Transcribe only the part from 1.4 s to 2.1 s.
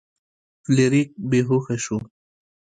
هوښه شو.